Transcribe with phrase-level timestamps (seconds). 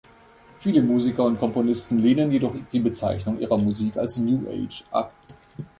[0.57, 5.13] Viele Musiker und Komponisten lehnen jedoch die Bezeichnung ihrer Musik als „New Age“ ab.